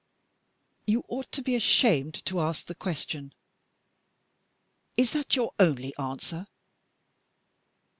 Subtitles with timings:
[0.87, 3.35] "You ought to be ashamed to ask the question!"
[4.97, 6.47] "Is that your only answer?"